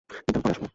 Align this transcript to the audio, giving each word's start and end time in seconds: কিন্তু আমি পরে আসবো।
কিন্তু 0.09 0.27
আমি 0.37 0.41
পরে 0.43 0.53
আসবো। 0.55 0.67